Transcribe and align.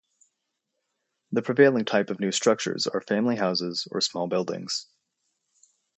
The 1.31 1.43
prevailing 1.43 1.85
type 1.85 2.09
of 2.09 2.19
new 2.19 2.31
structures 2.31 2.87
are 2.87 3.01
family 3.01 3.35
houses 3.35 3.87
or 3.91 4.01
small 4.01 4.25
buildings. 4.25 4.87